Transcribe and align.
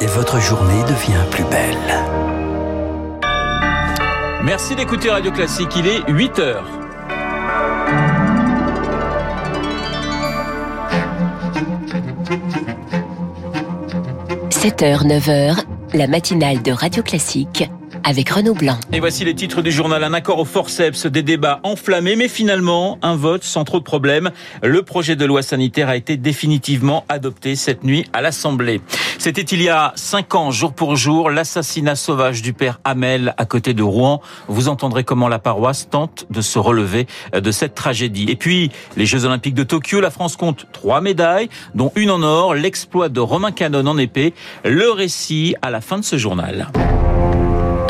et 0.00 0.06
votre 0.06 0.40
journée 0.40 0.82
devient 0.84 1.24
plus 1.30 1.44
belle. 1.44 1.76
Merci 4.42 4.74
d'écouter 4.74 5.10
Radio 5.10 5.30
Classique, 5.30 5.76
il 5.76 5.86
est 5.86 6.02
8 6.08 6.38
heures.– 6.38 6.64
7h, 14.50 15.06
9h, 15.06 15.64
la 15.94 16.06
matinale 16.06 16.62
de 16.62 16.72
Radio 16.72 17.02
Classique 17.02 17.70
avec 18.04 18.30
Renaud 18.30 18.54
Blanc. 18.54 18.78
Et 18.92 19.00
voici 19.00 19.24
les 19.24 19.34
titres 19.34 19.62
du 19.62 19.70
journal. 19.70 20.02
Un 20.04 20.14
accord 20.14 20.38
au 20.38 20.44
forceps, 20.44 21.06
des 21.06 21.22
débats 21.22 21.60
enflammés, 21.62 22.16
mais 22.16 22.28
finalement 22.28 22.98
un 23.02 23.16
vote 23.16 23.44
sans 23.44 23.64
trop 23.64 23.78
de 23.78 23.84
problèmes. 23.84 24.30
Le 24.62 24.82
projet 24.82 25.16
de 25.16 25.24
loi 25.24 25.42
sanitaire 25.42 25.88
a 25.88 25.96
été 25.96 26.16
définitivement 26.16 27.04
adopté 27.08 27.56
cette 27.56 27.84
nuit 27.84 28.06
à 28.12 28.20
l'Assemblée. 28.20 28.80
C'était 29.18 29.42
il 29.42 29.62
y 29.62 29.68
a 29.68 29.92
cinq 29.96 30.34
ans, 30.34 30.50
jour 30.50 30.72
pour 30.72 30.96
jour, 30.96 31.30
l'assassinat 31.30 31.94
sauvage 31.94 32.42
du 32.42 32.52
père 32.52 32.80
Hamel 32.84 33.34
à 33.36 33.44
côté 33.44 33.74
de 33.74 33.82
Rouen. 33.82 34.20
Vous 34.48 34.68
entendrez 34.68 35.04
comment 35.04 35.28
la 35.28 35.38
paroisse 35.38 35.88
tente 35.90 36.26
de 36.30 36.40
se 36.40 36.58
relever 36.58 37.06
de 37.34 37.50
cette 37.50 37.74
tragédie. 37.74 38.26
Et 38.28 38.36
puis, 38.36 38.70
les 38.96 39.06
Jeux 39.06 39.24
Olympiques 39.24 39.54
de 39.54 39.64
Tokyo, 39.64 40.00
la 40.00 40.10
France 40.10 40.36
compte 40.36 40.66
trois 40.72 41.00
médailles, 41.00 41.48
dont 41.74 41.92
une 41.96 42.10
en 42.10 42.22
or, 42.22 42.54
l'exploit 42.54 43.08
de 43.08 43.20
Romain 43.20 43.52
Canon 43.52 43.86
en 43.86 43.98
épée. 43.98 44.32
Le 44.64 44.90
récit 44.90 45.54
à 45.62 45.70
la 45.70 45.80
fin 45.80 45.98
de 45.98 46.04
ce 46.04 46.16
journal. 46.16 46.68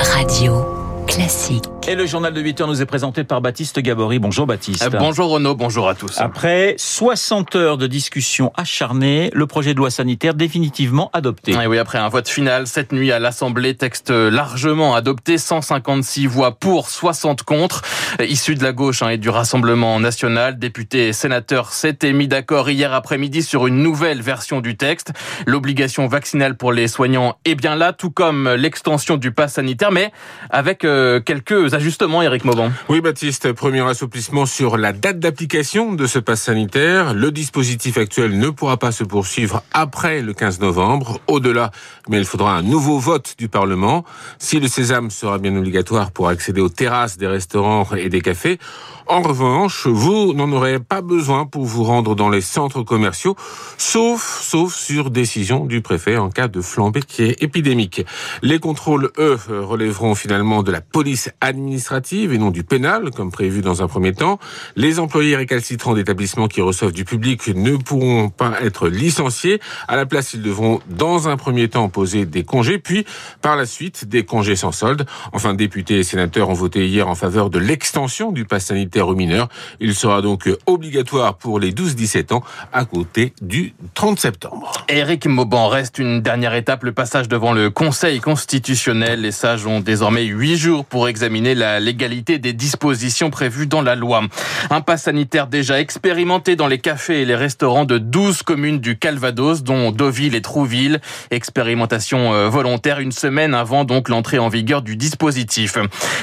Radio 0.00 0.79
classique. 1.10 1.64
Et 1.88 1.96
le 1.96 2.06
journal 2.06 2.32
de 2.32 2.40
8 2.40 2.60
heures 2.60 2.68
nous 2.68 2.82
est 2.82 2.86
présenté 2.86 3.24
par 3.24 3.40
Baptiste 3.40 3.80
Gabory. 3.80 4.20
Bonjour 4.20 4.46
Baptiste. 4.46 4.82
Euh, 4.82 4.90
bonjour 4.96 5.30
Renaud, 5.30 5.56
bonjour 5.56 5.88
à 5.88 5.94
tous. 5.94 6.20
Après 6.20 6.76
60 6.78 7.56
heures 7.56 7.78
de 7.78 7.88
discussion 7.88 8.52
acharnée, 8.56 9.30
le 9.32 9.46
projet 9.46 9.72
de 9.74 9.78
loi 9.78 9.90
sanitaire 9.90 10.34
définitivement 10.34 11.10
adopté. 11.12 11.52
Et 11.52 11.66
oui, 11.66 11.78
après 11.78 11.98
un 11.98 12.08
vote 12.08 12.28
final 12.28 12.68
cette 12.68 12.92
nuit 12.92 13.10
à 13.10 13.18
l'Assemblée, 13.18 13.74
texte 13.74 14.10
largement 14.10 14.94
adopté, 14.94 15.36
156 15.36 16.26
voix 16.26 16.52
pour, 16.52 16.88
60 16.88 17.42
contre, 17.42 17.82
issus 18.20 18.54
de 18.54 18.62
la 18.62 18.72
gauche 18.72 19.02
hein, 19.02 19.08
et 19.08 19.18
du 19.18 19.30
Rassemblement 19.30 19.98
national. 19.98 20.58
Députés 20.60 21.08
et 21.08 21.12
sénateurs 21.12 21.72
s'étaient 21.72 22.12
mis 22.12 22.28
d'accord 22.28 22.70
hier 22.70 22.92
après-midi 22.92 23.42
sur 23.42 23.66
une 23.66 23.82
nouvelle 23.82 24.22
version 24.22 24.60
du 24.60 24.76
texte. 24.76 25.12
L'obligation 25.46 26.06
vaccinale 26.06 26.56
pour 26.56 26.72
les 26.72 26.86
soignants 26.86 27.36
est 27.44 27.56
bien 27.56 27.74
là, 27.74 27.92
tout 27.92 28.10
comme 28.10 28.48
l'extension 28.50 29.16
du 29.16 29.32
pass 29.32 29.54
sanitaire, 29.54 29.90
mais 29.90 30.12
avec 30.50 30.84
euh, 30.84 30.99
euh, 30.99 30.99
quelques 31.24 31.74
ajustements, 31.74 32.22
Eric 32.22 32.44
Mauban. 32.44 32.70
Oui, 32.88 33.00
Baptiste, 33.00 33.52
premier 33.52 33.80
assouplissement 33.88 34.46
sur 34.46 34.76
la 34.76 34.92
date 34.92 35.18
d'application 35.18 35.92
de 35.92 36.06
ce 36.06 36.18
pass 36.18 36.42
sanitaire. 36.42 37.14
Le 37.14 37.30
dispositif 37.30 37.98
actuel 37.98 38.38
ne 38.38 38.50
pourra 38.50 38.76
pas 38.76 38.92
se 38.92 39.04
poursuivre 39.04 39.62
après 39.72 40.22
le 40.22 40.32
15 40.32 40.60
novembre. 40.60 41.20
Au-delà, 41.26 41.70
mais 42.08 42.18
il 42.18 42.24
faudra 42.24 42.56
un 42.56 42.62
nouveau 42.62 42.98
vote 42.98 43.34
du 43.38 43.48
Parlement. 43.48 44.04
Si 44.38 44.60
le 44.60 44.68
sésame 44.68 45.10
sera 45.10 45.38
bien 45.38 45.56
obligatoire 45.56 46.10
pour 46.10 46.28
accéder 46.28 46.60
aux 46.60 46.68
terrasses 46.68 47.16
des 47.16 47.26
restaurants 47.26 47.86
et 47.96 48.08
des 48.08 48.20
cafés, 48.20 48.58
en 49.06 49.22
revanche, 49.22 49.88
vous 49.88 50.34
n'en 50.34 50.52
aurez 50.52 50.78
pas 50.78 51.00
besoin 51.00 51.44
pour 51.44 51.64
vous 51.64 51.82
rendre 51.82 52.14
dans 52.14 52.28
les 52.28 52.40
centres 52.40 52.82
commerciaux, 52.82 53.34
sauf, 53.76 54.40
sauf 54.40 54.72
sur 54.74 55.10
décision 55.10 55.66
du 55.66 55.80
préfet 55.82 56.16
en 56.16 56.30
cas 56.30 56.46
de 56.46 56.60
flambée 56.60 57.02
qui 57.02 57.24
est 57.24 57.42
épidémique. 57.42 58.06
Les 58.42 58.60
contrôles, 58.60 59.10
eux, 59.18 59.36
relèveront 59.48 60.14
finalement 60.14 60.62
de 60.62 60.70
la 60.70 60.80
police 60.90 61.30
administrative 61.40 62.32
et 62.32 62.38
non 62.38 62.50
du 62.50 62.64
pénal, 62.64 63.10
comme 63.10 63.30
prévu 63.30 63.62
dans 63.62 63.82
un 63.82 63.88
premier 63.88 64.12
temps. 64.12 64.38
Les 64.76 64.98
employés 64.98 65.36
récalcitrants 65.36 65.94
d'établissements 65.94 66.48
qui 66.48 66.60
reçoivent 66.60 66.92
du 66.92 67.04
public 67.04 67.48
ne 67.48 67.76
pourront 67.76 68.28
pas 68.30 68.60
être 68.62 68.88
licenciés. 68.88 69.60
À 69.88 69.96
la 69.96 70.06
place, 70.06 70.34
ils 70.34 70.42
devront, 70.42 70.80
dans 70.88 71.28
un 71.28 71.36
premier 71.36 71.68
temps, 71.68 71.88
poser 71.88 72.26
des 72.26 72.44
congés, 72.44 72.78
puis, 72.78 73.04
par 73.42 73.56
la 73.56 73.66
suite, 73.66 74.06
des 74.06 74.24
congés 74.24 74.56
sans 74.56 74.72
solde. 74.72 75.06
Enfin, 75.32 75.54
députés 75.54 75.98
et 75.98 76.02
sénateurs 76.02 76.48
ont 76.48 76.54
voté 76.54 76.86
hier 76.86 77.08
en 77.08 77.14
faveur 77.14 77.50
de 77.50 77.58
l'extension 77.58 78.32
du 78.32 78.44
pass 78.44 78.66
sanitaire 78.66 79.08
aux 79.08 79.14
mineurs. 79.14 79.48
Il 79.80 79.94
sera 79.94 80.22
donc 80.22 80.48
obligatoire 80.66 81.36
pour 81.36 81.58
les 81.58 81.72
12-17 81.72 82.34
ans 82.34 82.42
à 82.72 82.84
côté 82.84 83.32
du 83.42 83.74
30 83.94 84.18
septembre. 84.18 84.72
Éric 84.88 85.26
Mauban 85.26 85.68
reste 85.68 85.98
une 85.98 86.20
dernière 86.20 86.54
étape, 86.54 86.84
le 86.84 86.92
passage 86.92 87.28
devant 87.28 87.52
le 87.52 87.70
Conseil 87.70 88.20
constitutionnel. 88.20 89.20
Les 89.20 89.32
sages 89.32 89.66
ont 89.66 89.80
désormais 89.80 90.24
huit 90.24 90.56
jours 90.56 90.69
pour 90.88 91.08
examiner 91.08 91.54
la 91.54 91.80
légalité 91.80 92.38
des 92.38 92.52
dispositions 92.52 93.30
prévues 93.30 93.66
dans 93.66 93.82
la 93.82 93.94
loi. 93.94 94.22
Un 94.70 94.80
pass 94.80 95.04
sanitaire 95.04 95.46
déjà 95.46 95.80
expérimenté 95.80 96.56
dans 96.56 96.66
les 96.66 96.78
cafés 96.78 97.22
et 97.22 97.24
les 97.24 97.34
restaurants 97.34 97.84
de 97.84 97.98
12 97.98 98.42
communes 98.42 98.78
du 98.78 98.98
Calvados, 98.98 99.62
dont 99.62 99.90
Deauville 99.90 100.34
et 100.34 100.42
Trouville. 100.42 101.00
Expérimentation 101.30 102.32
euh, 102.32 102.48
volontaire 102.48 103.00
une 103.00 103.12
semaine 103.12 103.54
avant 103.54 103.84
donc 103.84 104.08
l'entrée 104.08 104.38
en 104.38 104.48
vigueur 104.48 104.82
du 104.82 104.96
dispositif. 104.96 105.76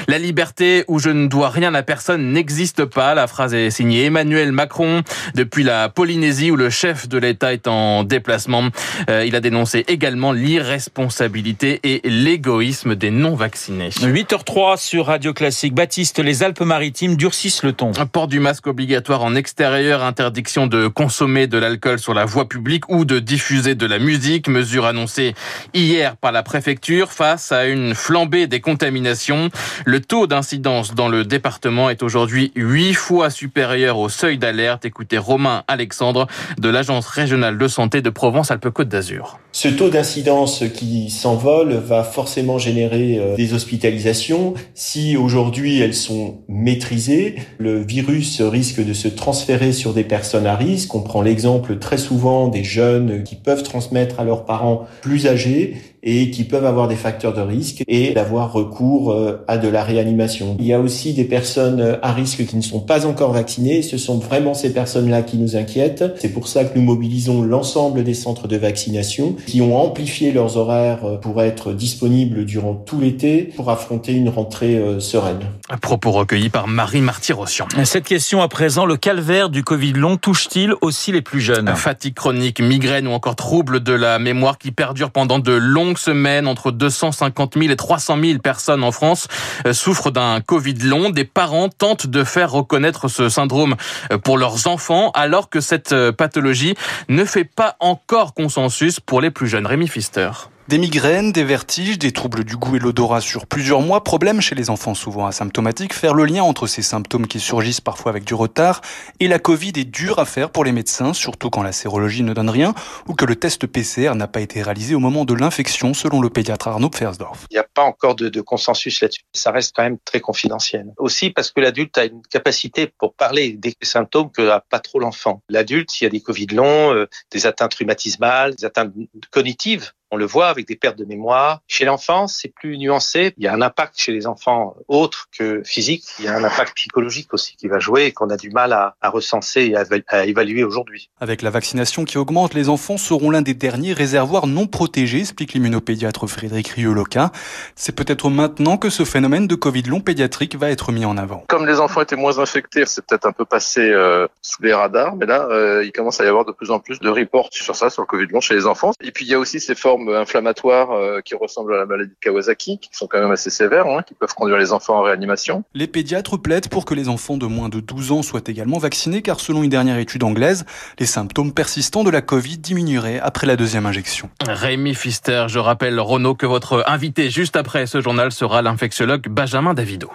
La 0.06 0.18
liberté 0.18 0.84
où 0.88 0.98
je 0.98 1.10
ne 1.10 1.26
dois 1.26 1.50
rien 1.50 1.74
à 1.74 1.82
personne 1.82 2.32
n'existe 2.32 2.84
pas. 2.84 3.14
La 3.14 3.26
phrase 3.26 3.54
est 3.54 3.70
signée 3.70 4.06
Emmanuel 4.06 4.52
Macron 4.52 5.02
depuis 5.34 5.62
la 5.62 5.88
Polynésie 5.88 6.50
où 6.50 6.56
le 6.56 6.70
chef 6.70 7.08
de 7.08 7.18
l'État 7.18 7.52
est 7.52 7.68
en 7.68 8.04
déplacement. 8.04 8.64
Euh, 9.10 9.24
il 9.26 9.36
a 9.36 9.40
dénoncé 9.40 9.84
également 9.88 10.32
l'irresponsabilité 10.32 11.80
et 11.82 12.00
l'égoïsme 12.04 12.94
des 12.94 13.10
non-vaccinés. 13.10 13.90
8h03 14.38 14.76
sur 14.76 15.06
Radio 15.06 15.32
Classique. 15.32 15.74
Baptiste, 15.74 16.18
les 16.18 16.42
Alpes-Maritimes 16.42 17.16
durcissent 17.16 17.62
le 17.62 17.72
ton. 17.72 17.92
Port 18.12 18.28
du 18.28 18.40
masque 18.40 18.66
obligatoire 18.66 19.22
en 19.22 19.34
extérieur, 19.34 20.02
interdiction 20.02 20.66
de 20.66 20.86
consommer 20.86 21.46
de 21.46 21.58
l'alcool 21.58 21.98
sur 21.98 22.14
la 22.14 22.24
voie 22.24 22.48
publique 22.48 22.88
ou 22.88 23.04
de 23.04 23.18
diffuser 23.18 23.74
de 23.74 23.86
la 23.86 23.98
musique, 23.98 24.48
mesure 24.48 24.86
annoncée 24.86 25.34
hier 25.74 26.16
par 26.16 26.32
la 26.32 26.42
préfecture 26.42 27.10
face 27.10 27.52
à 27.52 27.66
une 27.66 27.94
flambée 27.94 28.46
des 28.46 28.60
contaminations. 28.60 29.50
Le 29.84 30.00
taux 30.00 30.26
d'incidence 30.26 30.94
dans 30.94 31.08
le 31.08 31.24
département 31.24 31.90
est 31.90 32.02
aujourd'hui 32.02 32.52
huit 32.54 32.94
fois 32.94 33.30
supérieur 33.30 33.98
au 33.98 34.08
seuil 34.08 34.38
d'alerte. 34.38 34.84
Écoutez 34.84 35.18
Romain 35.18 35.64
Alexandre 35.68 36.26
de 36.58 36.68
l'Agence 36.68 37.06
régionale 37.06 37.58
de 37.58 37.68
santé 37.68 38.02
de 38.02 38.10
Provence-Alpes-Côte 38.10 38.88
d'Azur. 38.88 39.38
Ce 39.52 39.68
taux 39.68 39.88
d'incidence 39.88 40.62
qui 40.74 41.10
s'envole 41.10 41.72
va 41.74 42.04
forcément 42.04 42.58
générer 42.58 43.18
euh, 43.18 43.34
des 43.34 43.54
hospitalisations. 43.54 44.27
Si 44.74 45.16
aujourd'hui 45.16 45.80
elles 45.80 45.94
sont 45.94 46.38
maîtrisées, 46.48 47.36
le 47.58 47.80
virus 47.80 48.40
risque 48.40 48.84
de 48.84 48.92
se 48.92 49.08
transférer 49.08 49.72
sur 49.72 49.94
des 49.94 50.04
personnes 50.04 50.46
à 50.46 50.56
risque. 50.56 50.94
On 50.94 51.02
prend 51.02 51.22
l'exemple 51.22 51.78
très 51.78 51.98
souvent 51.98 52.48
des 52.48 52.64
jeunes 52.64 53.22
qui 53.22 53.36
peuvent 53.36 53.62
transmettre 53.62 54.20
à 54.20 54.24
leurs 54.24 54.44
parents 54.44 54.86
plus 55.02 55.26
âgés 55.26 55.76
et 56.02 56.30
qui 56.30 56.44
peuvent 56.44 56.64
avoir 56.64 56.88
des 56.88 56.96
facteurs 56.96 57.34
de 57.34 57.40
risque 57.40 57.82
et 57.88 58.12
d'avoir 58.12 58.52
recours 58.52 59.12
euh, 59.12 59.44
à 59.48 59.58
de 59.58 59.68
la 59.68 59.82
réanimation. 59.82 60.56
Il 60.58 60.66
y 60.66 60.72
a 60.72 60.80
aussi 60.80 61.14
des 61.14 61.24
personnes 61.24 61.80
euh, 61.80 61.96
à 62.02 62.12
risque 62.12 62.44
qui 62.46 62.56
ne 62.56 62.62
sont 62.62 62.80
pas 62.80 63.06
encore 63.06 63.32
vaccinées. 63.32 63.82
Ce 63.82 63.98
sont 63.98 64.18
vraiment 64.18 64.54
ces 64.54 64.72
personnes-là 64.72 65.22
qui 65.22 65.36
nous 65.36 65.56
inquiètent. 65.56 66.04
C'est 66.18 66.32
pour 66.32 66.48
ça 66.48 66.64
que 66.64 66.78
nous 66.78 66.84
mobilisons 66.84 67.42
l'ensemble 67.42 68.04
des 68.04 68.14
centres 68.14 68.48
de 68.48 68.56
vaccination 68.56 69.36
qui 69.46 69.60
ont 69.60 69.76
amplifié 69.76 70.32
leurs 70.32 70.56
horaires 70.56 71.04
euh, 71.04 71.16
pour 71.16 71.42
être 71.42 71.72
disponibles 71.72 72.44
durant 72.44 72.74
tout 72.74 73.00
l'été 73.00 73.42
pour 73.56 73.70
affronter 73.70 74.12
une 74.12 74.28
rentrée 74.28 74.80
sereine. 74.98 75.40
Un 75.68 75.76
propos 75.76 76.10
recueilli 76.10 76.48
par 76.48 76.68
Marie 76.68 77.00
Martyrossian. 77.00 77.66
Cette 77.84 78.04
question 78.04 78.42
à 78.42 78.48
présent, 78.48 78.86
le 78.86 78.96
calvaire 78.96 79.48
du 79.48 79.62
Covid 79.62 79.92
long 79.92 80.16
touche-t-il 80.16 80.74
aussi 80.80 81.12
les 81.12 81.22
plus 81.22 81.40
jeunes? 81.40 81.74
Fatigue 81.74 82.14
chronique, 82.14 82.60
migraine 82.60 83.06
ou 83.06 83.12
encore 83.12 83.36
troubles 83.36 83.80
de 83.80 83.92
la 83.92 84.18
mémoire 84.18 84.58
qui 84.58 84.70
perdurent 84.70 85.10
pendant 85.10 85.38
de 85.38 85.52
semaine, 85.96 86.46
entre 86.46 86.70
250 86.70 87.54
000 87.58 87.70
et 87.70 87.76
300 87.76 88.18
000 88.22 88.38
personnes 88.38 88.84
en 88.84 88.92
France 88.92 89.28
euh, 89.66 89.72
souffrent 89.72 90.10
d'un 90.10 90.40
Covid 90.40 90.74
long. 90.74 91.10
Des 91.10 91.24
parents 91.24 91.68
tentent 91.68 92.06
de 92.06 92.24
faire 92.24 92.50
reconnaître 92.50 93.08
ce 93.08 93.28
syndrome 93.28 93.76
euh, 94.12 94.18
pour 94.18 94.38
leurs 94.38 94.66
enfants, 94.66 95.10
alors 95.14 95.48
que 95.50 95.60
cette 95.60 95.92
euh, 95.92 96.12
pathologie 96.12 96.74
ne 97.08 97.24
fait 97.24 97.44
pas 97.44 97.76
encore 97.80 98.34
consensus 98.34 99.00
pour 99.00 99.20
les 99.20 99.30
plus 99.30 99.48
jeunes. 99.48 99.66
Rémi 99.66 99.88
Fister. 99.88 100.30
Des 100.68 100.76
migraines, 100.76 101.32
des 101.32 101.44
vertiges, 101.44 101.98
des 101.98 102.12
troubles 102.12 102.44
du 102.44 102.54
goût 102.58 102.76
et 102.76 102.78
l'odorat 102.78 103.22
sur 103.22 103.46
plusieurs 103.46 103.80
mois, 103.80 104.04
problème 104.04 104.42
chez 104.42 104.54
les 104.54 104.68
enfants 104.68 104.92
souvent 104.92 105.24
asymptomatiques, 105.24 105.94
faire 105.94 106.12
le 106.12 106.26
lien 106.26 106.42
entre 106.42 106.66
ces 106.66 106.82
symptômes 106.82 107.26
qui 107.26 107.40
surgissent 107.40 107.80
parfois 107.80 108.10
avec 108.10 108.24
du 108.24 108.34
retard 108.34 108.82
et 109.18 109.28
la 109.28 109.38
Covid 109.38 109.72
est 109.76 109.86
dur 109.86 110.18
à 110.18 110.26
faire 110.26 110.50
pour 110.50 110.66
les 110.66 110.72
médecins, 110.72 111.14
surtout 111.14 111.48
quand 111.48 111.62
la 111.62 111.72
sérologie 111.72 112.22
ne 112.22 112.34
donne 112.34 112.50
rien 112.50 112.74
ou 113.06 113.14
que 113.14 113.24
le 113.24 113.34
test 113.34 113.66
PCR 113.66 114.14
n'a 114.14 114.28
pas 114.28 114.42
été 114.42 114.60
réalisé 114.62 114.94
au 114.94 114.98
moment 114.98 115.24
de 115.24 115.32
l'infection, 115.32 115.94
selon 115.94 116.20
le 116.20 116.28
pédiatre 116.28 116.68
Arnaud 116.68 116.90
Pfersdorf. 116.90 117.46
Il 117.50 117.54
n'y 117.54 117.60
a 117.60 117.66
pas 117.72 117.84
encore 117.84 118.14
de, 118.14 118.28
consensus 118.42 119.00
là-dessus. 119.00 119.22
Ça 119.32 119.52
reste 119.52 119.74
quand 119.74 119.84
même 119.84 119.96
très 120.04 120.20
confidentiel. 120.20 120.92
Aussi 120.98 121.30
parce 121.30 121.50
que 121.50 121.62
l'adulte 121.62 121.96
a 121.96 122.04
une 122.04 122.20
capacité 122.28 122.92
pour 122.98 123.14
parler 123.14 123.52
des 123.52 123.72
symptômes 123.80 124.30
que 124.30 124.42
n'a 124.42 124.62
pas 124.68 124.80
trop 124.80 124.98
l'enfant. 124.98 125.40
L'adulte, 125.48 125.90
s'il 125.90 126.04
y 126.04 126.08
a 126.08 126.10
des 126.10 126.20
Covid 126.20 126.48
longs, 126.48 126.92
euh, 126.92 127.06
des 127.32 127.46
atteintes 127.46 127.72
rhumatismales, 127.72 128.54
des 128.54 128.66
atteintes 128.66 128.92
cognitives, 129.30 129.92
On 130.10 130.16
le 130.16 130.24
voit 130.24 130.48
avec 130.48 130.66
des 130.66 130.76
pertes 130.76 130.98
de 130.98 131.04
mémoire. 131.04 131.60
Chez 131.66 131.84
l'enfant, 131.84 132.26
c'est 132.26 132.48
plus 132.48 132.78
nuancé. 132.78 133.34
Il 133.36 133.44
y 133.44 133.46
a 133.46 133.52
un 133.52 133.60
impact 133.60 133.94
chez 133.98 134.12
les 134.12 134.26
enfants 134.26 134.74
autre 134.88 135.26
que 135.36 135.62
physique. 135.64 136.04
Il 136.18 136.24
y 136.24 136.28
a 136.28 136.34
un 136.34 136.44
impact 136.44 136.74
psychologique 136.76 137.34
aussi 137.34 137.56
qui 137.56 137.68
va 137.68 137.78
jouer 137.78 138.06
et 138.06 138.12
qu'on 138.12 138.30
a 138.30 138.36
du 138.36 138.50
mal 138.50 138.72
à, 138.72 138.96
à 139.00 139.10
recenser 139.10 139.66
et 139.66 139.76
à, 139.76 139.84
à 140.08 140.24
évaluer 140.24 140.64
aujourd'hui. 140.64 141.10
Avec 141.20 141.42
la 141.42 141.50
vaccination 141.50 142.04
qui 142.04 142.16
augmente, 142.16 142.54
les 142.54 142.68
enfants 142.68 142.96
seront 142.96 143.30
l'un 143.30 143.42
des 143.42 143.54
derniers 143.54 143.92
réservoirs 143.92 144.46
non 144.46 144.66
protégés, 144.66 145.20
explique 145.20 145.52
l'immunopédiatre 145.52 146.26
Frédéric 146.26 146.68
Rioloca. 146.68 147.30
C'est 147.76 147.94
peut-être 147.94 148.30
maintenant 148.30 148.76
que 148.76 148.90
ce 148.90 149.04
phénomène 149.04 149.46
de 149.46 149.54
Covid 149.54 149.82
long 149.82 150.00
pédiatrique 150.00 150.56
va 150.56 150.70
être 150.70 150.92
mis 150.92 151.04
en 151.04 151.16
avant. 151.16 151.44
Comme 151.48 151.66
les 151.66 151.80
enfants 151.80 152.00
étaient 152.00 152.16
moins 152.16 152.38
infectés, 152.38 152.84
c'est 152.86 153.04
peut-être 153.04 153.26
un 153.26 153.32
peu 153.32 153.44
passé 153.44 153.80
euh, 153.80 154.26
sous 154.42 154.62
les 154.62 154.72
radars, 154.72 155.16
mais 155.16 155.26
là, 155.26 155.48
euh, 155.50 155.84
il 155.84 155.92
commence 155.92 156.20
à 156.20 156.24
y 156.24 156.28
avoir 156.28 156.44
de 156.44 156.52
plus 156.52 156.70
en 156.70 156.80
plus 156.80 157.00
de 157.00 157.08
reports 157.08 157.48
sur 157.50 157.76
ça, 157.76 157.90
sur 157.90 158.02
le 158.02 158.06
Covid 158.06 158.26
long 158.26 158.40
chez 158.40 158.54
les 158.54 158.66
enfants. 158.66 158.92
Et 159.02 159.12
puis 159.12 159.24
il 159.24 159.30
y 159.30 159.34
a 159.34 159.38
aussi 159.38 159.60
ces 159.60 159.74
formes 159.74 159.97
inflammatoires 160.08 160.92
euh, 160.92 161.20
qui 161.20 161.34
ressemblent 161.34 161.74
à 161.74 161.78
la 161.78 161.86
maladie 161.86 162.10
de 162.10 162.16
Kawasaki, 162.20 162.78
qui 162.78 162.90
sont 162.92 163.06
quand 163.06 163.20
même 163.20 163.30
assez 163.30 163.50
sévères, 163.50 163.86
hein, 163.86 164.02
qui 164.06 164.14
peuvent 164.14 164.34
conduire 164.34 164.58
les 164.58 164.72
enfants 164.72 164.98
en 164.98 165.02
réanimation. 165.02 165.64
Les 165.74 165.86
pédiatres 165.86 166.40
plaident 166.40 166.68
pour 166.68 166.84
que 166.84 166.94
les 166.94 167.08
enfants 167.08 167.36
de 167.36 167.46
moins 167.46 167.68
de 167.68 167.80
12 167.80 168.12
ans 168.12 168.22
soient 168.22 168.40
également 168.46 168.78
vaccinés, 168.78 169.22
car 169.22 169.40
selon 169.40 169.62
une 169.62 169.70
dernière 169.70 169.98
étude 169.98 170.22
anglaise, 170.24 170.64
les 170.98 171.06
symptômes 171.06 171.52
persistants 171.52 172.04
de 172.04 172.10
la 172.10 172.22
Covid 172.22 172.58
diminueraient 172.58 173.20
après 173.20 173.46
la 173.46 173.56
deuxième 173.56 173.86
injection. 173.86 174.30
Rémi 174.46 174.94
Fister, 174.94 175.46
je 175.48 175.58
rappelle 175.58 175.98
Renaud 176.00 176.34
que 176.34 176.46
votre 176.46 176.84
invité 176.86 177.30
juste 177.30 177.56
après 177.56 177.86
ce 177.86 178.00
journal 178.00 178.32
sera 178.32 178.62
l'infectiologue 178.62 179.28
Benjamin 179.28 179.74
Davido. 179.74 180.10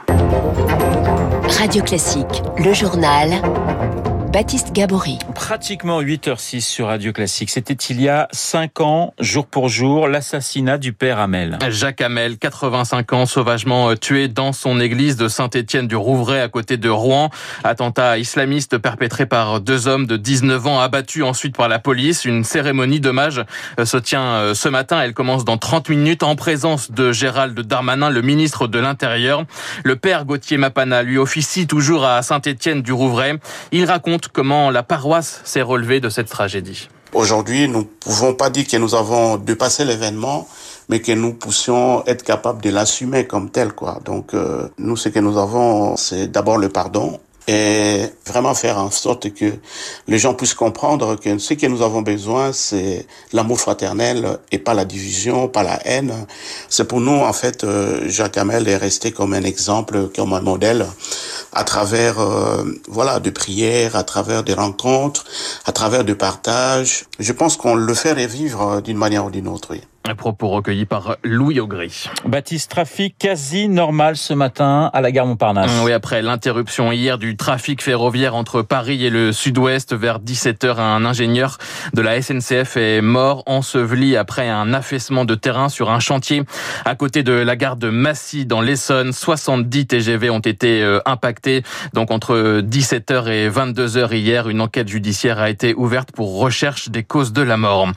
Radio 1.59 1.83
Classique, 1.83 2.41
le 2.57 2.73
journal. 2.73 3.41
Baptiste 4.33 4.73
Gabory. 4.73 5.19
Pratiquement 5.35 6.01
8h06 6.01 6.61
sur 6.61 6.87
Radio 6.87 7.13
Classique. 7.13 7.51
C'était 7.51 7.75
il 7.75 8.01
y 8.01 8.09
a 8.09 8.27
5 8.31 8.81
ans, 8.81 9.13
jour 9.19 9.45
pour 9.45 9.69
jour, 9.69 10.07
l'assassinat 10.07 10.79
du 10.79 10.91
père 10.91 11.19
Hamel. 11.19 11.59
Jacques 11.69 12.01
Hamel, 12.01 12.39
85 12.39 13.13
ans, 13.13 13.25
sauvagement 13.27 13.95
tué 13.95 14.29
dans 14.29 14.51
son 14.51 14.79
église 14.79 15.17
de 15.17 15.27
Saint-Étienne 15.27 15.87
du 15.87 15.95
Rouvray 15.95 16.41
à 16.41 16.47
côté 16.47 16.77
de 16.77 16.89
Rouen. 16.89 17.29
Attentat 17.63 18.17
islamiste 18.17 18.79
perpétré 18.79 19.27
par 19.27 19.61
deux 19.61 19.87
hommes 19.87 20.07
de 20.07 20.17
19 20.17 20.65
ans 20.65 20.79
abattus 20.79 21.21
ensuite 21.21 21.55
par 21.55 21.69
la 21.69 21.77
police. 21.77 22.25
Une 22.25 22.43
cérémonie 22.43 22.99
d'hommage 22.99 23.45
se 23.83 23.97
tient 23.97 24.55
ce 24.55 24.67
matin. 24.67 24.99
Elle 24.99 25.13
commence 25.13 25.45
dans 25.45 25.59
30 25.59 25.89
minutes 25.89 26.23
en 26.23 26.35
présence 26.35 26.89
de 26.89 27.11
Gérald 27.11 27.59
Darmanin, 27.59 28.09
le 28.09 28.23
ministre 28.23 28.65
de 28.65 28.79
l'Intérieur. 28.79 29.43
Le 29.83 29.95
père 29.95 30.25
Gauthier 30.25 30.57
Mapana 30.57 31.03
lui 31.03 31.19
officie 31.19 31.67
toujours 31.67 32.03
à 32.03 32.23
Saint-Étienne 32.23 32.81
du 32.81 32.93
Rouvray. 32.93 33.35
Il 33.71 33.85
raconte 33.85 34.22
comment 34.31 34.71
la 34.71 34.83
paroisse 34.83 35.41
s'est 35.43 35.61
relevée 35.61 35.99
de 35.99 36.09
cette 36.09 36.29
tragédie. 36.29 36.89
Aujourd'hui, 37.13 37.67
nous 37.67 37.79
ne 37.79 37.83
pouvons 37.83 38.33
pas 38.33 38.49
dire 38.49 38.67
que 38.67 38.77
nous 38.77 38.95
avons 38.95 39.37
dépassé 39.37 39.85
l'événement, 39.85 40.47
mais 40.89 40.99
que 40.99 41.11
nous 41.11 41.33
puissions 41.33 42.03
être 42.07 42.23
capables 42.23 42.61
de 42.61 42.71
l'assumer 42.71 43.27
comme 43.27 43.49
tel. 43.51 43.71
Donc, 44.03 44.33
euh, 44.33 44.67
nous, 44.79 44.97
ce 44.97 45.09
que 45.09 45.19
nous 45.19 45.37
avons, 45.37 45.95
c'est 45.95 46.27
d'abord 46.27 46.57
le 46.57 46.69
pardon 46.69 47.19
et 47.47 48.05
vraiment 48.25 48.53
faire 48.53 48.77
en 48.77 48.89
sorte 48.89 49.33
que 49.33 49.53
les 50.07 50.17
gens 50.17 50.33
puissent 50.33 50.53
comprendre 50.53 51.15
que 51.15 51.37
ce 51.37 51.53
que 51.53 51.67
nous 51.67 51.81
avons 51.81 52.01
besoin, 52.01 52.53
c'est 52.53 53.05
l'amour 53.33 53.59
fraternel 53.59 54.39
et 54.51 54.59
pas 54.59 54.73
la 54.73 54.85
division, 54.85 55.47
pas 55.47 55.63
la 55.63 55.85
haine. 55.85 56.25
C'est 56.69 56.87
pour 56.87 57.01
nous, 57.01 57.11
en 57.11 57.33
fait, 57.33 57.63
euh, 57.63 58.07
Jacques 58.07 58.37
Hamel 58.37 58.67
est 58.67 58.77
resté 58.77 59.11
comme 59.11 59.33
un 59.33 59.43
exemple, 59.43 60.09
comme 60.15 60.33
un 60.33 60.41
modèle 60.41 60.85
à 61.51 61.63
travers, 61.63 62.19
euh, 62.19 62.63
voilà, 62.87 63.19
de 63.19 63.29
prières, 63.29 63.95
à 63.95 64.03
travers 64.03 64.43
des 64.43 64.53
rencontres, 64.53 65.25
à 65.65 65.71
travers 65.71 66.03
de 66.03 66.13
partages. 66.13 67.05
Je 67.19 67.31
pense 67.33 67.57
qu'on 67.57 67.75
le 67.75 67.93
fait 67.93 68.13
revivre 68.13 68.81
d'une 68.81 68.97
manière 68.97 69.25
ou 69.25 69.29
d'une 69.29 69.47
autre, 69.47 69.69
oui. 69.71 69.81
Un 70.05 70.15
propos 70.15 70.49
recueillis 70.49 70.85
par 70.85 71.15
Louis 71.23 71.61
Augry. 71.61 72.09
Baptiste, 72.25 72.69
trafic 72.69 73.17
quasi 73.17 73.69
normal 73.69 74.17
ce 74.17 74.33
matin 74.33 74.89
à 74.91 74.99
la 74.99 75.13
gare 75.13 75.25
Montparnasse. 75.25 75.71
Oui, 75.85 75.93
après 75.93 76.21
l'interruption 76.21 76.91
hier 76.91 77.17
du 77.17 77.37
trafic 77.37 77.81
ferroviaire 77.81 78.35
entre 78.35 78.61
Paris 78.63 79.05
et 79.05 79.09
le 79.09 79.31
sud-ouest 79.31 79.95
vers 79.95 80.19
17h, 80.19 80.77
un 80.77 81.05
ingénieur 81.05 81.57
de 81.93 82.01
la 82.01 82.21
SNCF 82.21 82.75
est 82.75 82.99
mort 82.99 83.43
enseveli 83.45 84.17
après 84.17 84.49
un 84.49 84.73
affaissement 84.73 85.23
de 85.23 85.35
terrain 85.35 85.69
sur 85.69 85.89
un 85.89 86.01
chantier 86.01 86.43
à 86.83 86.95
côté 86.95 87.23
de 87.23 87.31
la 87.31 87.55
gare 87.55 87.77
de 87.77 87.89
Massy 87.89 88.45
dans 88.45 88.59
l'Essonne. 88.59 89.13
70 89.13 89.87
TGV 89.87 90.29
ont 90.29 90.39
été 90.39 90.83
impactés. 91.05 91.63
Donc 91.93 92.11
entre 92.11 92.59
17h 92.59 93.29
et 93.29 93.49
22h 93.49 94.13
hier, 94.13 94.49
une 94.49 94.59
enquête 94.59 94.89
judiciaire 94.89 95.39
a 95.39 95.49
été 95.49 95.73
ouverte 95.75 96.11
pour 96.11 96.39
recherche 96.39 96.89
des 96.89 97.03
causes 97.03 97.31
de 97.31 97.41
la 97.41 97.55
mort. 97.55 97.87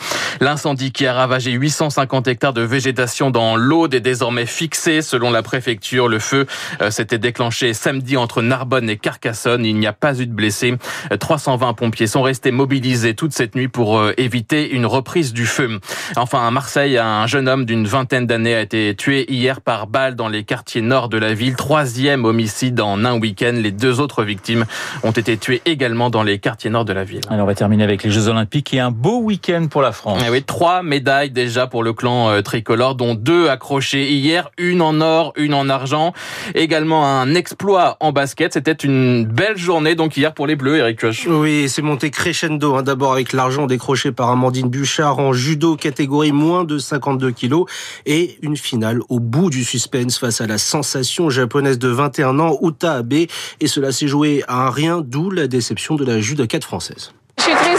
L'incendie 0.41 0.93
qui 0.93 1.05
a 1.05 1.13
ravagé 1.13 1.51
800 1.51 1.96
50 1.97 2.29
hectares 2.29 2.53
de 2.53 2.61
végétation 2.61 3.31
dans 3.31 3.57
l'Aude 3.57 3.95
est 3.95 4.01
désormais 4.01 4.45
fixé. 4.45 5.01
Selon 5.01 5.31
la 5.31 5.43
préfecture, 5.43 6.09
le 6.09 6.19
feu 6.19 6.45
s'était 6.91 7.17
déclenché 7.17 7.73
samedi 7.73 8.19
entre 8.19 8.43
Narbonne 8.43 8.91
et 8.91 8.99
Carcassonne. 8.99 9.65
Il 9.65 9.77
n'y 9.79 9.87
a 9.87 9.95
pas 9.95 10.21
eu 10.21 10.27
de 10.27 10.33
blessés. 10.33 10.75
320 11.19 11.73
pompiers 11.73 12.07
sont 12.07 12.21
restés 12.21 12.51
mobilisés 12.51 13.15
toute 13.15 13.33
cette 13.33 13.55
nuit 13.55 13.69
pour 13.69 14.03
éviter 14.19 14.71
une 14.71 14.85
reprise 14.85 15.33
du 15.33 15.47
feu. 15.47 15.81
Enfin, 16.17 16.47
à 16.47 16.51
Marseille, 16.51 16.99
un 16.99 17.27
jeune 17.27 17.49
homme 17.49 17.65
d'une 17.65 17.87
vingtaine 17.87 18.27
d'années 18.27 18.55
a 18.55 18.61
été 18.61 18.95
tué 18.95 19.25
hier 19.33 19.63
par 19.63 19.87
balle 19.87 20.17
dans 20.17 20.29
les 20.29 20.45
quartiers 20.45 20.83
nord 20.83 21.09
de 21.09 21.17
la 21.17 21.33
ville. 21.33 21.57
Troisième 21.57 22.27
homicide 22.27 22.79
en 22.83 23.07
un 23.07 23.19
week-end. 23.19 23.55
Les 23.55 23.71
deux 23.71 24.01
autres 24.01 24.23
victimes 24.23 24.67
ont 25.03 25.13
été 25.13 25.39
tuées 25.39 25.63
également 25.65 26.11
dans 26.11 26.23
les 26.23 26.41
quartiers 26.41 26.69
nord 26.69 26.85
de 26.85 26.93
la 26.93 27.05
ville. 27.05 27.23
Alors, 27.31 27.45
on 27.45 27.47
va 27.47 27.55
terminer 27.55 27.85
avec 27.85 28.03
les 28.03 28.11
Jeux 28.11 28.29
Olympiques 28.29 28.75
et 28.75 28.81
un 28.81 28.91
beau 28.91 29.21
week-end 29.21 29.69
pour 29.71 29.81
la 29.81 29.93
France. 29.93 30.23
Et 30.23 30.29
oui, 30.29 30.43
trois 30.43 30.83
médailles 30.83 31.31
déjà 31.31 31.67
pour 31.67 31.83
le 31.83 31.86
clan 31.93 32.43
tricolore, 32.43 32.95
dont 32.95 33.15
deux 33.15 33.49
accrochées 33.49 34.13
hier, 34.13 34.51
une 34.59 34.83
en 34.83 35.01
or, 35.01 35.33
une 35.37 35.55
en 35.55 35.69
argent. 35.69 36.13
Également 36.55 37.07
un 37.07 37.35
exploit 37.35 37.97
en 38.01 38.13
basket. 38.13 38.55
C'était 38.55 38.73
une 38.73 39.25
belle 39.25 39.57
journée 39.57 39.95
donc 39.95 40.17
hier 40.17 40.35
pour 40.35 40.47
les 40.47 40.57
Bleus, 40.57 40.77
Eric 40.77 41.01
Koch. 41.01 41.27
Oui, 41.29 41.69
c'est 41.69 41.83
monté 41.83 42.11
crescendo. 42.11 42.77
Hein. 42.77 42.83
D'abord 42.83 43.13
avec 43.13 43.33
l'argent 43.33 43.67
décroché 43.67 44.13
par 44.13 44.31
Amandine 44.31 44.69
Bouchard 44.69 45.19
en 45.19 45.33
judo 45.33 45.77
catégorie 45.77 46.33
moins 46.33 46.65
de 46.65 46.79
52 46.79 47.31
kilos 47.31 47.67
et 48.07 48.39
une 48.43 48.57
finale 48.57 49.01
au 49.09 49.21
bout 49.21 49.51
du 49.51 49.65
suspense 49.65 50.19
face 50.19 50.41
à 50.41 50.47
la 50.47 50.59
sensation 50.59 51.31
japonaise 51.31 51.79
de 51.79 51.89
21 51.89 52.39
ans, 52.39 52.59
Uta 52.63 52.95
Abe. 52.95 53.13
Et 53.61 53.67
cela 53.67 53.93
s'est 53.93 54.09
joué 54.09 54.43
à 54.49 54.67
un 54.67 54.71
rien, 54.71 55.01
d'où 55.01 55.31
la 55.31 55.47
déception 55.47 55.95
de 55.95 56.05
la 56.05 56.21
judokate 56.21 56.65
française. 56.65 57.13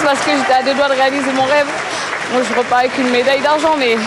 Parce 0.03 0.19
que 0.19 0.31
j'étais 0.31 0.53
à 0.53 0.63
deux 0.63 0.73
doigts 0.73 0.87
de 0.87 0.93
réaliser 0.93 1.31
mon 1.33 1.43
rêve. 1.43 1.67
Moi, 2.31 2.41
je 2.47 2.57
repars 2.57 2.79
avec 2.79 2.97
une 2.97 3.09
médaille 3.09 3.41
d'argent, 3.41 3.75
mais 3.77 3.97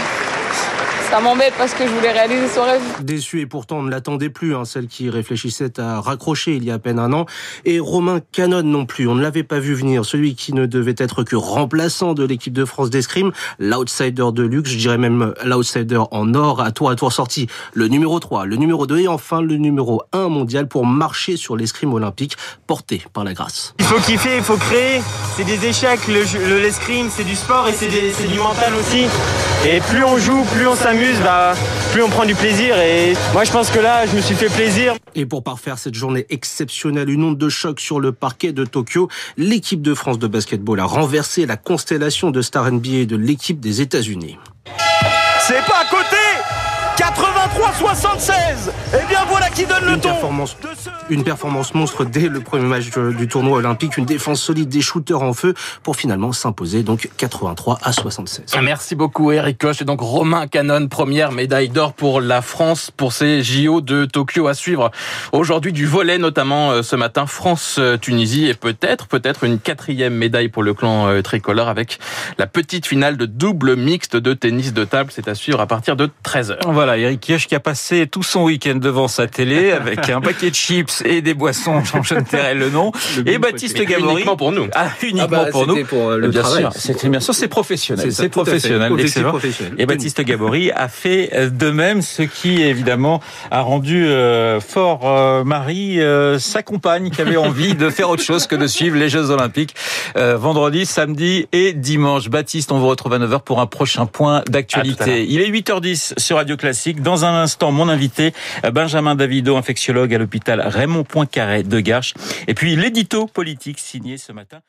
ça 1.10 1.20
m'embête 1.20 1.54
parce 1.58 1.74
que 1.74 1.84
je 1.84 1.92
voulais 1.92 2.12
réaliser 2.12 2.46
son 2.48 2.62
rêve. 2.62 2.80
Déçu 3.02 3.40
et 3.40 3.46
pourtant 3.46 3.78
on 3.78 3.82
ne 3.82 3.90
l'attendait 3.90 4.30
plus, 4.30 4.54
hein, 4.54 4.64
celle 4.64 4.86
qui 4.86 5.10
réfléchissait 5.10 5.80
à 5.80 6.00
raccrocher 6.00 6.54
il 6.54 6.64
y 6.64 6.70
a 6.70 6.74
à 6.74 6.78
peine 6.78 7.00
un 7.00 7.12
an. 7.12 7.26
Et 7.64 7.80
Romain 7.80 8.20
Canon 8.30 8.62
non 8.62 8.86
plus, 8.86 9.08
on 9.08 9.16
ne 9.16 9.22
l'avait 9.22 9.42
pas 9.42 9.58
vu 9.58 9.74
venir. 9.74 10.04
Celui 10.04 10.36
qui 10.36 10.52
ne 10.52 10.66
devait 10.66 10.94
être 10.96 11.24
que 11.24 11.34
remplaçant 11.34 12.14
de 12.14 12.24
l'équipe 12.24 12.52
de 12.52 12.64
France 12.64 12.90
d'escrime, 12.90 13.32
l'outsider 13.58 14.26
de 14.32 14.44
luxe, 14.44 14.70
je 14.70 14.78
dirais 14.78 14.98
même 14.98 15.34
l'outsider 15.44 16.00
en 16.12 16.32
or, 16.34 16.60
à 16.60 16.70
tour 16.70 16.90
à 16.90 16.94
tour 16.94 17.12
sorti. 17.12 17.48
Le 17.74 17.88
numéro 17.88 18.20
3, 18.20 18.46
le 18.46 18.54
numéro 18.54 18.86
2 18.86 19.00
et 19.00 19.08
enfin 19.08 19.42
le 19.42 19.56
numéro 19.56 20.02
1 20.12 20.28
mondial 20.28 20.68
pour 20.68 20.86
marcher 20.86 21.36
sur 21.36 21.56
l'escrime 21.56 21.92
olympique 21.92 22.36
porté 22.68 23.02
par 23.12 23.24
la 23.24 23.34
grâce. 23.34 23.74
Il 23.80 23.84
faut 23.84 23.98
kiffer, 23.98 24.36
il 24.36 24.44
faut 24.44 24.56
créer. 24.56 25.00
C'est 25.36 25.44
des 25.44 25.66
échecs, 25.66 26.06
l'escrime, 26.06 27.08
c'est 27.10 27.24
du 27.24 27.34
sport 27.34 27.66
et 27.66 27.72
c'est 27.72 27.88
du 27.88 28.38
mental 28.38 28.74
aussi. 28.78 29.06
Et 29.66 29.80
plus 29.80 30.04
on 30.04 30.16
joue, 30.16 30.44
plus 30.54 30.66
on 30.68 30.76
s'amuse 30.76 30.99
bah, 31.22 31.54
plus 31.92 32.02
on 32.02 32.08
prend 32.08 32.26
du 32.26 32.34
plaisir. 32.34 32.78
Et 32.78 33.14
moi, 33.32 33.44
je 33.44 33.50
pense 33.50 33.70
que 33.70 33.78
là, 33.78 34.06
je 34.06 34.14
me 34.16 34.20
suis 34.20 34.34
fait 34.34 34.48
plaisir. 34.48 34.94
Et 35.14 35.26
pour 35.26 35.42
parfaire 35.42 35.78
cette 35.78 35.94
journée 35.94 36.26
exceptionnelle, 36.28 37.08
une 37.08 37.24
onde 37.24 37.38
de 37.38 37.48
choc 37.48 37.80
sur 37.80 38.00
le 38.00 38.12
parquet 38.12 38.52
de 38.52 38.64
Tokyo, 38.64 39.08
l'équipe 39.36 39.82
de 39.82 39.94
France 39.94 40.18
de 40.18 40.26
basketball 40.26 40.78
a 40.80 40.84
renversé 40.84 41.46
la 41.46 41.56
constellation 41.56 42.30
de 42.30 42.42
Star 42.42 42.70
NBA 42.70 43.06
de 43.06 43.16
l'équipe 43.16 43.60
des 43.60 43.80
États-Unis. 43.80 44.36
C'est 45.46 45.64
pas 45.64 45.80
à 45.80 45.90
côté 45.90 46.69
83-76 47.00 48.70
Eh 48.92 49.08
bien 49.08 49.20
voilà 49.26 49.48
qui 49.48 49.64
donne 49.64 49.86
le 49.86 49.94
une 49.94 50.00
ton 50.00 50.10
performance, 50.10 50.54
Une 51.08 51.24
performance 51.24 51.72
monstre 51.72 52.04
dès 52.04 52.28
le 52.28 52.40
premier 52.40 52.66
match 52.66 52.90
du 53.16 53.26
tournoi 53.26 53.56
olympique, 53.56 53.96
une 53.96 54.04
défense 54.04 54.42
solide 54.42 54.68
des 54.68 54.82
shooters 54.82 55.22
en 55.22 55.32
feu 55.32 55.54
pour 55.82 55.96
finalement 55.96 56.32
s'imposer 56.32 56.82
donc 56.82 57.08
83 57.16 57.78
à 57.82 57.92
76. 57.92 58.54
Merci 58.62 58.96
beaucoup 58.96 59.32
Eric 59.32 59.56
Koch 59.56 59.80
et 59.80 59.86
donc 59.86 60.02
Romain 60.02 60.46
Canon, 60.46 60.88
première 60.88 61.32
médaille 61.32 61.70
d'or 61.70 61.94
pour 61.94 62.20
la 62.20 62.42
France 62.42 62.90
pour 62.94 63.14
ces 63.14 63.42
JO 63.42 63.80
de 63.80 64.04
Tokyo 64.04 64.46
à 64.46 64.52
suivre. 64.52 64.90
Aujourd'hui 65.32 65.72
du 65.72 65.86
volet 65.86 66.18
notamment 66.18 66.82
ce 66.82 66.96
matin 66.96 67.24
France-Tunisie 67.24 68.46
et 68.46 68.52
peut-être 68.54 69.08
peut-être 69.08 69.44
une 69.44 69.58
quatrième 69.58 70.14
médaille 70.14 70.48
pour 70.50 70.62
le 70.62 70.74
clan 70.74 71.22
tricolore 71.22 71.68
avec 71.68 71.98
la 72.36 72.46
petite 72.46 72.84
finale 72.84 73.16
de 73.16 73.24
double 73.24 73.74
mixte 73.74 74.16
de 74.16 74.34
tennis 74.34 74.74
de 74.74 74.84
table. 74.84 75.10
C'est 75.14 75.28
à 75.28 75.34
suivre 75.34 75.60
à 75.62 75.66
partir 75.66 75.96
de 75.96 76.10
13h. 76.26 76.58
Voilà, 76.66 76.89
Eric 76.98 77.20
Kioch 77.20 77.46
qui 77.46 77.54
a 77.54 77.60
passé 77.60 78.06
tout 78.06 78.22
son 78.22 78.44
week-end 78.44 78.76
devant 78.76 79.08
sa 79.08 79.26
télé 79.26 79.72
avec 79.72 80.08
un 80.08 80.20
paquet 80.20 80.50
de 80.50 80.54
chips 80.54 81.02
et 81.04 81.22
des 81.22 81.34
boissons, 81.34 81.82
je 82.02 82.14
ne 82.14 82.20
tairai 82.20 82.54
le 82.54 82.70
nom. 82.70 82.92
et 83.26 83.38
Baptiste 83.38 83.80
Gabory. 83.82 84.14
Uniquement 84.14 84.36
pour 84.36 84.52
nous. 84.52 84.66
Ah, 84.74 84.88
uniquement 85.02 85.22
Ah 85.24 85.44
bah, 85.44 85.50
pour 85.50 85.66
nous. 85.66 85.84
pour, 85.84 86.10
euh, 86.10 86.18
le 86.18 86.28
bien 86.28 86.42
travail. 86.42 86.62
sûr, 86.62 86.72
c'était 86.74 87.08
bien 87.08 87.20
sûr, 87.20 87.34
c'est 87.34 87.48
professionnel. 87.48 88.12
C'est 88.12 88.28
professionnel, 88.28 88.92
excellent. 88.98 89.30
professionnel. 89.30 89.74
Et 89.78 89.86
Baptiste 89.86 90.20
Gabory 90.22 90.70
a 90.72 90.88
fait 90.88 91.30
euh, 91.34 91.50
de 91.50 91.70
même, 91.70 92.02
ce 92.02 92.22
qui 92.22 92.62
évidemment 92.62 93.20
a 93.50 93.60
rendu 93.62 94.06
euh, 94.06 94.60
fort 94.60 95.00
euh, 95.04 95.44
Marie, 95.44 96.00
euh, 96.00 96.38
sa 96.38 96.62
compagne, 96.62 97.10
qui 97.10 97.20
avait 97.20 97.36
envie 97.36 97.74
de 97.74 97.90
faire 97.90 98.10
autre 98.10 98.22
chose 98.22 98.46
que 98.46 98.56
de 98.56 98.66
suivre 98.66 98.96
les 98.96 99.08
Jeux 99.08 99.30
Olympiques 99.30 99.74
vendredi, 100.16 100.86
samedi 100.86 101.46
et 101.52 101.72
dimanche. 101.72 102.28
Baptiste, 102.28 102.72
on 102.72 102.78
vous 102.78 102.88
retrouve 102.88 103.14
à 103.14 103.18
9h 103.18 103.42
pour 103.42 103.60
un 103.60 103.66
prochain 103.66 104.06
point 104.06 104.42
d'actualité. 104.48 105.24
Il 105.28 105.40
est 105.40 105.50
8h10 105.50 106.14
sur 106.18 106.36
Radio 106.36 106.56
Classique. 106.56 106.69
Dans 107.00 107.24
un 107.24 107.42
instant, 107.42 107.72
mon 107.72 107.88
invité, 107.88 108.32
Benjamin 108.72 109.14
Davido, 109.14 109.56
infectiologue 109.56 110.14
à 110.14 110.18
l'hôpital 110.18 110.60
Raymond 110.60 111.04
Poincaré 111.04 111.62
de 111.62 111.80
Garches. 111.80 112.14
Et 112.46 112.54
puis 112.54 112.76
l'édito 112.76 113.26
politique 113.26 113.78
signé 113.78 114.18
ce 114.18 114.32
matin. 114.32 114.60